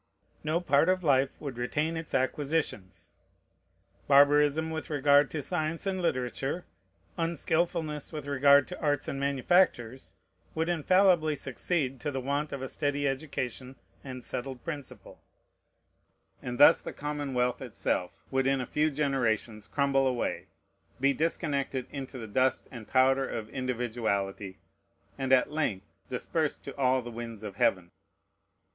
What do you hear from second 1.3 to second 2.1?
would retain